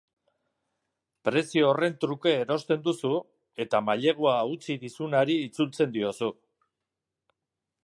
[1.27, 3.13] Prezio horren truke erosten duzu
[3.67, 6.35] eta mailegua utzi dizunari itzultzen diozu.